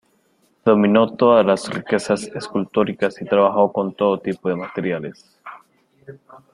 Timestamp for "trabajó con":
3.25-3.93